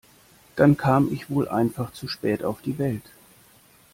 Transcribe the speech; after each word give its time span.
Dann 0.55 0.77
kam 0.77 1.13
ich 1.13 1.29
wohl 1.29 1.47
einfach 1.47 1.91
zu 1.93 2.07
spät 2.07 2.43
auf 2.43 2.63
die 2.63 2.79
Welt. 2.79 3.03